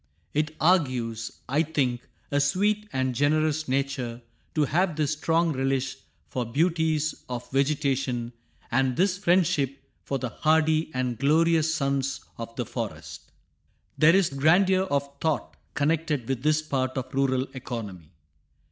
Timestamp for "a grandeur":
14.31-14.85